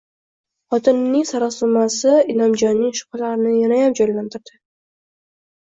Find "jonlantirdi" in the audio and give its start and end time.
4.03-4.59